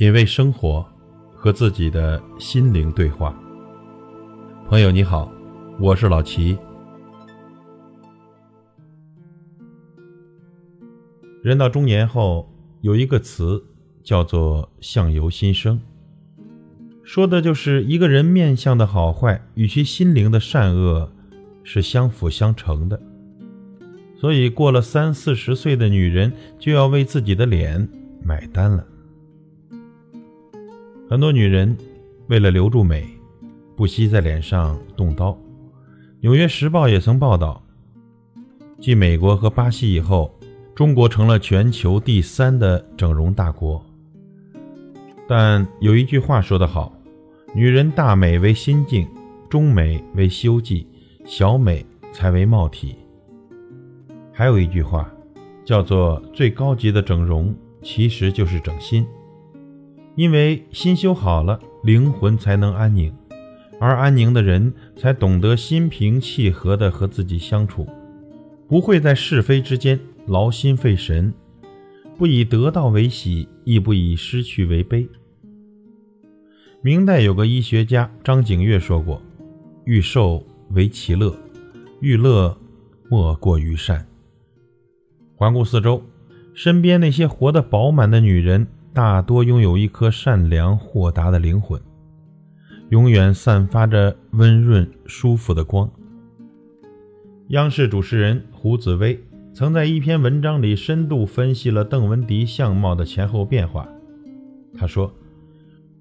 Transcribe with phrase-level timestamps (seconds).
[0.00, 0.82] 品味生活，
[1.34, 3.38] 和自己的心灵对话。
[4.66, 5.30] 朋友你好，
[5.78, 6.56] 我是老齐。
[11.42, 12.50] 人到中年后，
[12.80, 13.62] 有一个词
[14.02, 15.78] 叫做“相由心生”，
[17.04, 21.12] 说的就是一个人面相的好坏与其心灵的善恶
[21.62, 22.98] 是相辅相成的。
[24.18, 27.86] 所以，过了三四十岁的女人就要为自己的脸
[28.24, 28.86] 买单了。
[31.10, 31.76] 很多女人
[32.28, 33.04] 为了留住美，
[33.74, 35.32] 不惜在脸上动刀。
[36.20, 37.60] 《纽约时报》也曾报道，
[38.80, 40.32] 继美国和巴西以后，
[40.72, 43.84] 中国成了全球第三的整容大国。
[45.26, 46.96] 但有一句话说得好
[47.56, 49.08] ：“女人大美为心境，
[49.48, 50.86] 中美为修迹，
[51.24, 52.94] 小美才为貌体。”
[54.30, 55.12] 还有一句话，
[55.64, 59.04] 叫做“最高级的整容其实就是整心”。
[60.20, 63.10] 因为心修好了，灵魂才能安宁，
[63.80, 67.88] 而安宁的人才懂得心平气和地和自己相处，
[68.68, 71.32] 不会在是非之间劳心费神，
[72.18, 75.08] 不以得到为喜，亦不以失去为悲。
[76.82, 79.22] 明代有个医学家张景岳说过
[79.86, 81.34] ：“欲寿为其乐，
[82.00, 82.54] 欲乐
[83.08, 84.06] 莫过于善。”
[85.34, 86.02] 环顾四周，
[86.52, 88.66] 身边那些活得饱满的女人。
[88.92, 91.80] 大多拥有一颗善良豁达的灵魂，
[92.88, 95.88] 永远散发着温润舒服的光。
[97.48, 99.18] 央视主持人胡紫薇
[99.54, 103.88] 曾在一篇文章里深度分析了邓文迪相貌的前后变化。
[104.76, 105.12] 他说：“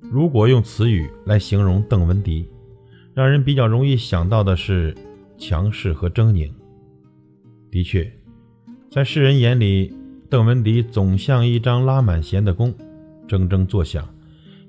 [0.01, 2.47] 如果用词语来形容邓文迪，
[3.13, 4.95] 让人比较容易想到的是
[5.37, 6.51] 强势和狰狞。
[7.69, 8.11] 的确，
[8.89, 9.93] 在世人眼里。”
[10.29, 12.71] 邓文迪总像一张拉满弦的弓，
[13.27, 14.03] 铮铮作响；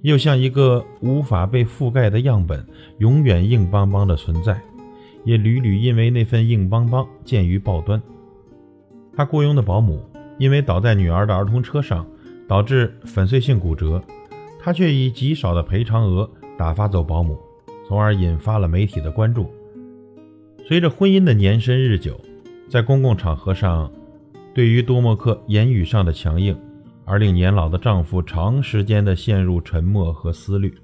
[0.01, 2.67] 又像一个无法被覆盖的样本，
[2.97, 4.59] 永远硬邦邦的存在，
[5.23, 8.01] 也屡屡因为那份硬邦邦见于报端。
[9.15, 10.03] 他雇佣的保姆
[10.39, 12.07] 因为倒在女儿的儿童车上，
[12.49, 14.03] 导致粉碎性骨折，
[14.59, 17.39] 他却以极少的赔偿额打发走保姆，
[17.87, 19.53] 从而引发了媒体的关注。
[20.67, 22.19] 随着婚姻的年深日久，
[22.67, 23.93] 在公共场合上。
[24.53, 26.57] 对于多莫克言语上的强硬，
[27.05, 30.75] 而令年老的丈夫长时间的陷入沉默和思虑。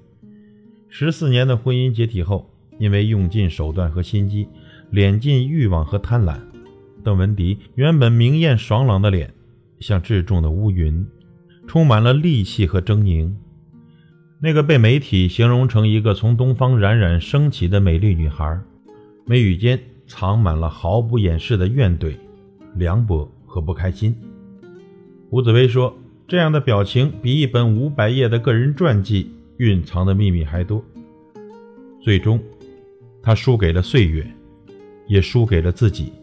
[0.89, 4.47] 十四年的婚姻解体后，因为用尽手段和心机，
[4.91, 6.37] 敛尽欲望和贪婪，
[7.03, 9.33] 邓文迪原本明艳爽朗的脸，
[9.79, 11.05] 像质重的乌云，
[11.67, 13.29] 充满了戾气和狰狞。
[14.39, 18.57] 那个被媒体形容成一个从东方冉冉升起的美丽女孩，
[19.25, 22.15] 眉宇间藏满了毫不掩饰的怨怼、
[22.75, 23.29] 凉薄。
[23.57, 24.15] 和不开心，
[25.31, 25.97] 吴紫薇说
[26.27, 30.83] ：“这样的表情比一本五百页的个人传记蕴藏的秘密还多。”
[31.99, 32.39] 最终，
[33.19, 34.23] 她输给了岁月，
[35.07, 36.13] 也输给了自己。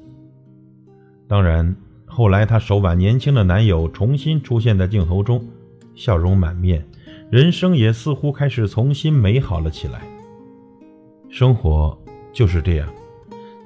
[1.27, 1.75] 当然，
[2.07, 5.45] 后来她手挽年轻的男友重新出现在镜头中，
[5.97, 6.87] 笑容满面，
[7.33, 10.03] 人生也似乎开始重新美好了起来。
[11.29, 11.99] 生活
[12.33, 12.89] 就是这样，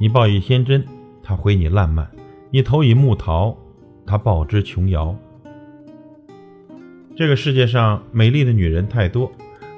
[0.00, 0.82] 你报以天真，
[1.22, 2.10] 他回你烂漫。
[2.50, 3.54] 你投以木桃，
[4.06, 5.14] 他报之琼瑶。
[7.14, 9.30] 这个世界上美丽的女人太多，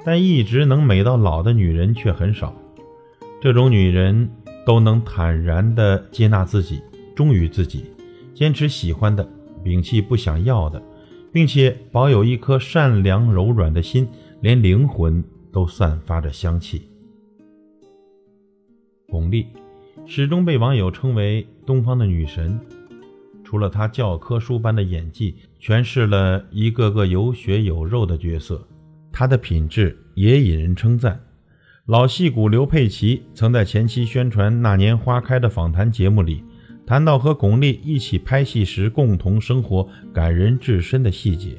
[0.05, 2.55] 但一直能美到老的女人却很少。
[3.41, 4.29] 这种女人
[4.65, 6.81] 都能坦然地接纳自己，
[7.13, 7.83] 忠于自己，
[8.33, 9.27] 坚持喜欢的，
[9.65, 10.81] 摒弃不想要的，
[11.29, 14.07] 并且保有一颗善良柔软的心，
[14.39, 15.21] 连灵魂
[15.51, 16.83] 都散发着香气。
[19.09, 19.45] 巩俐。
[20.07, 22.59] 始终被网友称为东方的女神。
[23.45, 28.67] 除了她教科书般的演技，诠释了一个个有血有肉的角色，
[29.09, 31.17] 她的品质也引人称赞。
[31.85, 36.43] 老戏骨刘佩琦曾在前期宣传《那年花开》的访谈节目里，
[36.85, 41.55] 谈到和巩俐一起拍戏时共同生活感人至深的细节。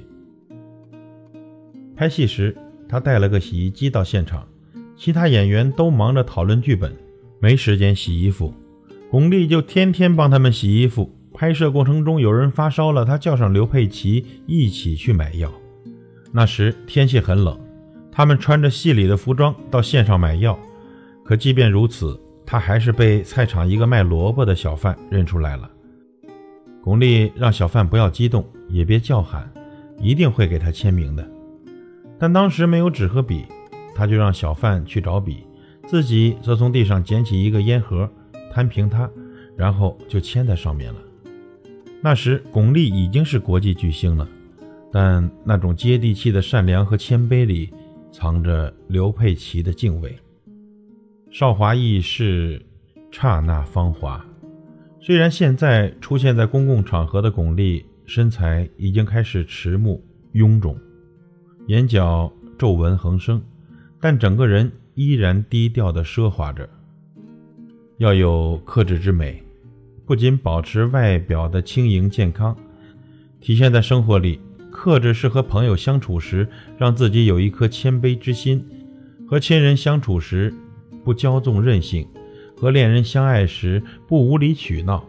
[1.97, 2.55] 拍戏时，
[2.87, 4.47] 他带了个洗衣机到现场，
[4.95, 6.95] 其他演员都忙着讨论剧本。
[7.41, 8.55] 没时间洗衣服，
[9.13, 11.15] 巩俐就天天帮他们洗衣服。
[11.35, 15.53] 拍摄过程中有人发烧了，她叫上刘佩琦一起去买药。
[16.33, 17.61] 那时天气很冷，
[18.11, 20.59] 他们穿着戏里的服装到线上买药。
[21.23, 25.71] 可即便如此，她还是被菜场一个卖萝卜的小贩认出来了。
[26.83, 29.47] 巩俐让小贩不要激动，也别叫喊，
[30.01, 31.31] 一定会给他签名的。
[32.19, 33.45] 但当时没有纸和笔，
[33.95, 35.45] 他就让小贩去找笔。
[35.87, 38.09] 自己则从地上捡起一个烟盒，
[38.53, 39.11] 摊平它，
[39.57, 41.01] 然后就签在上面了。
[42.03, 44.29] 那时，巩俐已经是国际巨星了，
[44.93, 47.73] 但那种接地气的善良和谦卑里，
[48.11, 50.15] 藏着刘佩琦的敬畏。
[51.31, 52.61] 少华易逝，
[53.11, 54.23] 刹那芳华。
[55.01, 60.05] 虽然现在出现在公共场合的巩俐，身材已经开始迟暮
[60.35, 60.77] 臃肿，
[61.69, 63.43] 眼角皱纹横生，
[64.01, 66.69] 但整个人依然低调地奢华着。
[68.03, 69.41] 要有克制之美，
[70.05, 72.57] 不仅保持外表的轻盈健康，
[73.41, 74.41] 体现在生活里。
[74.73, 78.59] 克制是和朋友相处时，让自己有一颗谦卑之心；
[79.25, 80.53] 和亲人相处时，
[81.05, 82.05] 不骄纵任性；
[82.57, 85.05] 和恋人相爱时，不无理取闹。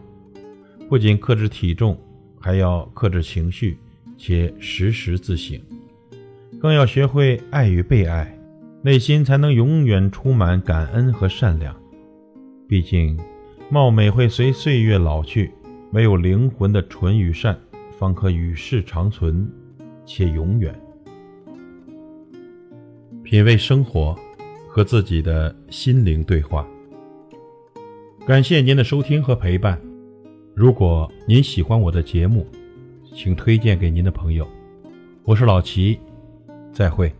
[0.88, 1.98] 不仅克制体重，
[2.38, 3.76] 还要克制情绪，
[4.16, 5.60] 且时时自省，
[6.60, 8.38] 更要学会爱与被爱，
[8.82, 11.74] 内心才能永远充满感恩和善良。
[12.74, 13.16] 毕竟，
[13.70, 15.48] 貌美会随岁月老去，
[15.92, 17.56] 唯有灵魂的纯与善，
[17.96, 19.48] 方可与世长存，
[20.04, 20.74] 且永远。
[23.22, 24.18] 品味生活，
[24.66, 26.66] 和自己的心灵对话。
[28.26, 29.80] 感谢您的收听和陪伴。
[30.52, 32.44] 如果您喜欢我的节目，
[33.14, 34.44] 请推荐给您的朋友。
[35.22, 35.96] 我是老齐，
[36.72, 37.14] 再会。